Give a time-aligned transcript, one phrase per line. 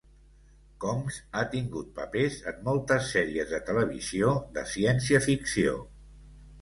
[0.83, 5.77] Combs ha tingut papers en moltes sèries de televisió de ciència ficció.